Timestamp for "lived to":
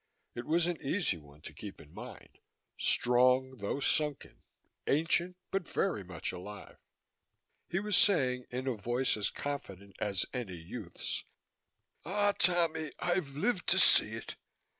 13.35-13.77